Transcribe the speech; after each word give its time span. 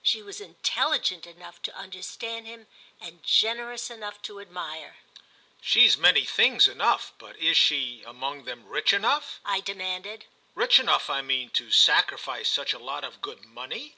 She 0.00 0.22
was 0.22 0.40
intelligent 0.40 1.26
enough 1.26 1.60
to 1.60 1.76
understand 1.76 2.46
him 2.46 2.68
and 3.02 3.22
generous 3.22 3.90
enough 3.90 4.22
to 4.22 4.40
admire. 4.40 4.96
"She's 5.60 5.98
many 5.98 6.24
things 6.24 6.66
enough, 6.66 7.12
but 7.18 7.36
is 7.36 7.54
she, 7.58 8.02
among 8.06 8.44
them, 8.46 8.64
rich 8.64 8.94
enough?" 8.94 9.40
I 9.44 9.60
demanded. 9.60 10.24
"Rich 10.54 10.78
enough, 10.80 11.10
I 11.10 11.20
mean, 11.20 11.50
to 11.50 11.70
sacrifice 11.70 12.48
such 12.48 12.72
a 12.72 12.78
lot 12.78 13.04
of 13.04 13.20
good 13.20 13.44
money?" 13.44 13.94